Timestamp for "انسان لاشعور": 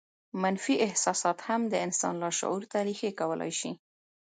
1.85-2.61